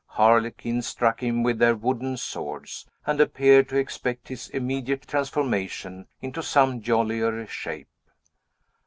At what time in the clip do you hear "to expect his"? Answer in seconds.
3.69-4.49